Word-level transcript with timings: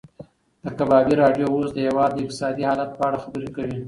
د 0.63 0.65
کبابي 0.77 1.15
راډیو 1.23 1.45
اوس 1.55 1.67
د 1.73 1.77
هېواد 1.87 2.11
د 2.13 2.17
اقتصادي 2.23 2.63
حالت 2.69 2.89
په 2.97 3.03
اړه 3.07 3.17
خبرې 3.25 3.49
کوي. 3.55 3.77